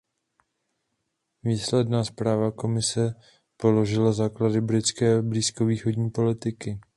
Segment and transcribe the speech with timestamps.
[1.43, 3.13] Výsledná zpráva komise
[3.57, 6.79] položila základy britské blízkovýchodní politiky.